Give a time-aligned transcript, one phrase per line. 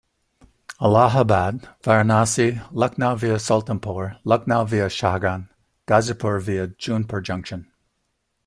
[0.79, 5.47] Allahababd, Varanasi, Lucknow Via Sultanpur, Lucknow via Shahgan,
[5.85, 7.71] Ghazipur via Jaunpur junction.